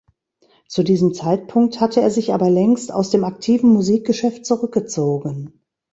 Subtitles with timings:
[0.67, 5.61] Zu diesem Zeitpunkt hatte er sich aber längst aus dem aktiven Musikgeschäft zurückgezogen.